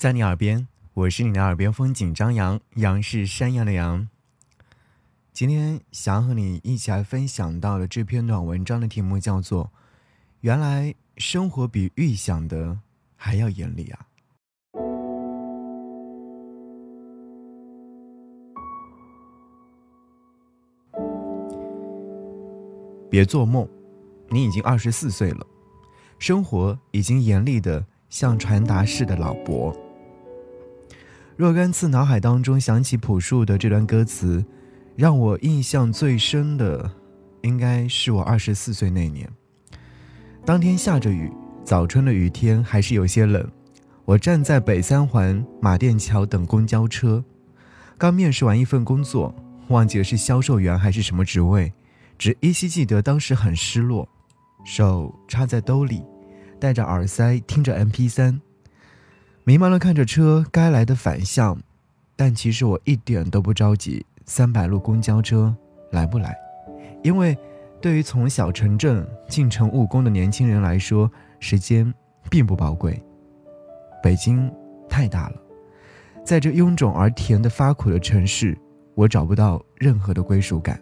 [0.00, 4.08] 在你耳边，我是你的耳边风景张扬，杨是山羊的羊。
[5.30, 9.64] 今天想和你一起来分享到的这篇短文章的题目叫做
[10.40, 12.78] 《原来生活比预想的
[13.14, 14.06] 还要严厉啊》。
[23.10, 23.68] 别做梦，
[24.30, 25.46] 你已经二十四岁了，
[26.18, 29.76] 生活已经严厉的像传达室的老伯。
[31.36, 34.44] 若干次脑海当中响起朴树的这段歌词，
[34.94, 36.90] 让我印象最深的，
[37.42, 39.28] 应该是我二十四岁那年。
[40.44, 41.32] 当天下着雨，
[41.64, 43.50] 早春的雨天还是有些冷。
[44.04, 47.24] 我站在北三环马甸桥等公交车，
[47.96, 49.34] 刚面试完一份工作，
[49.68, 51.72] 忘记了是销售员还是什么职位，
[52.18, 54.08] 只依稀记得当时很失落，
[54.64, 56.02] 手插在兜里，
[56.58, 58.40] 戴着耳塞听着 MP3。
[59.44, 61.58] 迷茫的看着车该来的反向，
[62.14, 64.04] 但其实我一点都不着急。
[64.26, 65.54] 三百路公交车
[65.90, 66.36] 来不来？
[67.02, 67.36] 因为
[67.80, 71.10] 对于从小城镇进城务工的年轻人来说，
[71.40, 71.92] 时间
[72.30, 73.02] 并不宝贵。
[74.02, 74.48] 北京
[74.88, 75.36] 太大了，
[76.24, 78.56] 在这臃肿而甜的发苦的城市，
[78.94, 80.80] 我找不到任何的归属感。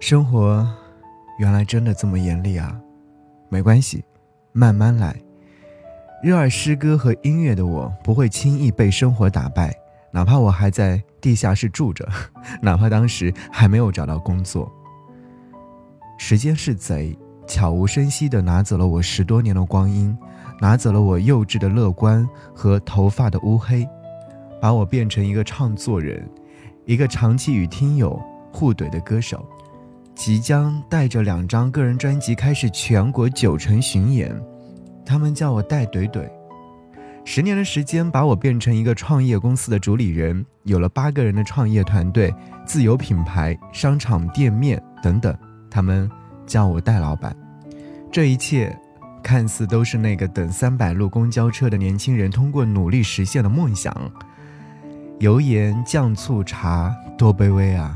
[0.00, 0.66] 生活
[1.38, 2.80] 原来真的这么严厉啊！
[3.48, 4.02] 没关系，
[4.52, 5.14] 慢慢来。
[6.26, 9.72] 热爱诗歌和音乐的我，不会轻易被生活打败，
[10.10, 12.04] 哪怕我还在地下室住着，
[12.60, 14.68] 哪怕当时还没有找到工作。
[16.18, 17.16] 时间是贼，
[17.46, 20.18] 悄无声息地拿走了我十多年的光阴，
[20.60, 23.88] 拿走了我幼稚的乐观和头发的乌黑，
[24.60, 26.28] 把我变成一个唱作人，
[26.86, 28.20] 一个长期与听友
[28.52, 29.46] 互怼的歌手，
[30.12, 34.36] 即将带着两张个人专辑开始全国九城巡演。
[35.06, 36.28] 他们叫我戴怼怼，
[37.24, 42.34] 十年的时间把我变成一个创业公司的主理人，有了八个人的创业团队、
[42.66, 45.34] 自有品牌、商场店面等等。
[45.70, 46.10] 他们
[46.44, 47.36] 叫我戴老板，
[48.10, 48.76] 这一切
[49.22, 53.94] 看似都是那个等三百路公交车的年轻人通过努力实现的梦想。
[55.20, 57.94] 油盐酱醋茶，多卑微啊！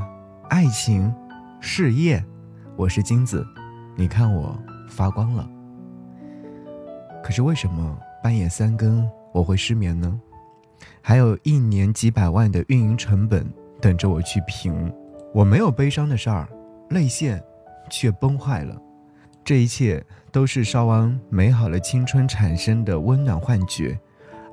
[0.49, 1.13] 爱情、
[1.59, 2.23] 事业，
[2.75, 3.45] 我是金子，
[3.95, 4.57] 你看我
[4.89, 5.47] 发光了。
[7.23, 10.19] 可是为什么半夜三更我会失眠呢？
[11.01, 13.47] 还有一年几百万的运营成本
[13.79, 14.93] 等着我去平。
[15.33, 16.47] 我没有悲伤的事儿，
[16.89, 17.41] 泪腺
[17.89, 18.75] 却崩坏了。
[19.43, 23.99] 这一切都是烧完美好的青春产生的温暖幻觉，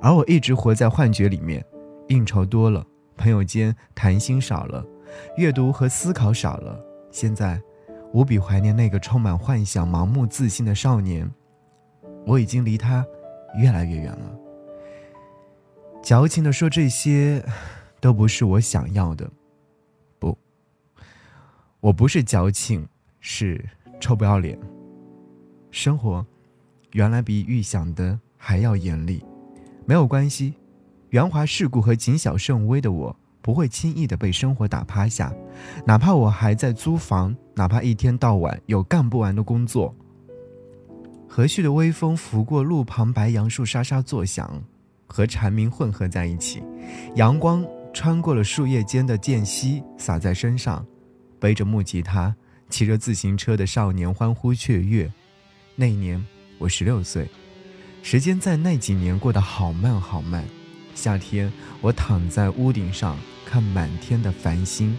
[0.01, 1.63] 而我一直活在幻觉里面。
[2.07, 2.83] 应酬多了，
[3.17, 4.83] 朋友间谈心少了，
[5.37, 6.79] 阅读和思考少了。
[7.11, 7.61] 现在，
[8.13, 11.29] 无比怀念那个充满幻想、盲目自信的少年。
[12.25, 13.05] 我已经离他
[13.57, 14.35] 越来越远了。
[16.01, 17.43] 矫情的说，这些
[17.99, 19.29] 都不是我想要的。
[20.17, 20.37] 不，
[21.79, 22.87] 我不是矫情，
[23.19, 23.63] 是
[23.99, 24.57] 臭不要脸。
[25.71, 26.25] 生活
[26.93, 29.23] 原来比预想的还要严厉。
[29.85, 30.53] 没有关系，
[31.09, 35.33] 圆滑世故和谨小慎微的我，不会轻易的被生活打趴下。
[35.85, 39.93] 哪怕我还在租房，哪怕一天到晚有干不完的工作。
[41.39, 44.61] 和煦的微风拂过路旁白杨树，沙沙作响，
[45.07, 46.61] 和蝉鸣混合在一起。
[47.15, 50.85] 阳光穿过了树叶间的间隙，洒在身上。
[51.39, 52.35] 背着木吉他，
[52.69, 55.09] 骑着自行车的少年欢呼雀跃。
[55.77, 56.21] 那一年
[56.57, 57.25] 我十六岁，
[58.03, 60.43] 时间在那几年过得好慢好慢。
[60.93, 64.93] 夏天，我躺在屋顶上看满天的繁星，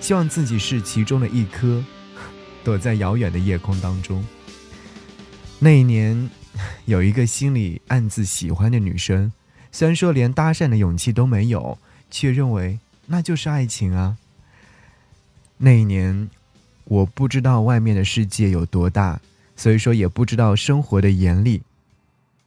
[0.00, 1.84] 希望自己是其中的一颗，
[2.64, 4.26] 躲在遥远的夜空当中。
[5.64, 6.28] 那一年，
[6.84, 9.32] 有一个心里暗自喜欢的女生，
[9.72, 11.78] 虽然说连搭讪的勇气都没有，
[12.10, 14.18] 却认为那就是爱情啊。
[15.56, 16.28] 那一年，
[16.84, 19.22] 我不知道外面的世界有多大，
[19.56, 21.62] 所以说也不知道生活的严厉。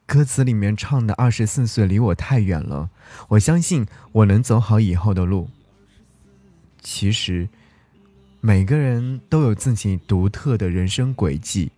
[0.06, 2.92] 歌词里面唱的“二十四岁离我太远了”，
[3.30, 5.50] 我相信我能走好以后的路。
[6.84, 7.50] 其实，
[8.42, 11.72] 每个人都有自己独特的人生轨迹。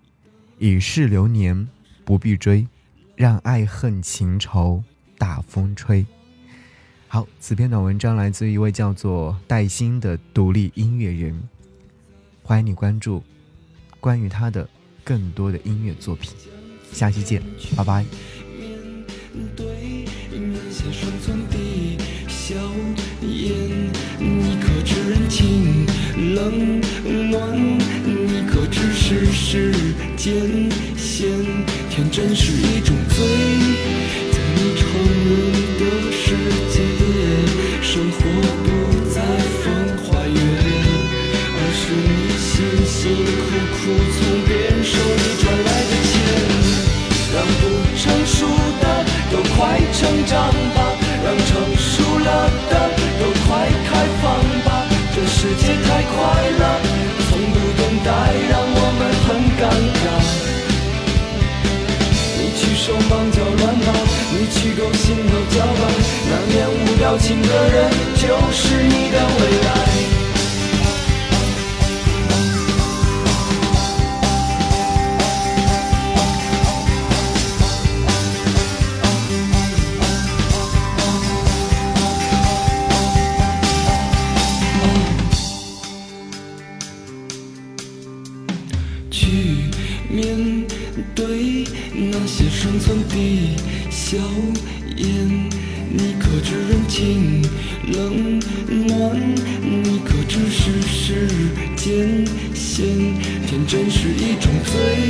[0.60, 1.68] 已是流年，
[2.04, 2.68] 不必追，
[3.16, 4.84] 让爱恨情仇
[5.18, 6.06] 大风吹。
[7.08, 11.42] 好，此篇短文章来自一位叫做戴鑫的独立音乐人，
[12.44, 13.24] 欢迎你关注
[14.02, 14.68] 关于他的
[15.02, 16.34] 更多的音乐作品。
[16.92, 17.42] 下期见，
[17.78, 18.06] 拜拜。
[29.42, 29.72] 世
[30.18, 31.30] 间，线
[31.90, 33.26] 天真是一种罪，
[34.32, 34.84] 在你承
[35.26, 35.30] 认
[35.80, 35.82] 的
[36.12, 36.36] 世
[36.70, 36.76] 界，
[37.82, 38.18] 生活
[38.64, 38.68] 不
[39.10, 39.18] 再
[39.64, 39.64] 风
[40.04, 40.38] 花月，
[41.56, 42.48] 而是你辛
[42.86, 43.80] 辛苦
[44.20, 44.29] 苦。
[90.10, 90.66] 面
[91.14, 93.56] 对那些生存的
[93.92, 94.18] 硝
[94.98, 95.50] 烟。
[95.92, 97.42] 你可知人情
[97.94, 99.20] 冷暖？
[99.62, 101.28] 你可知世事
[101.76, 102.86] 艰险？
[103.48, 105.09] 天真是一种罪。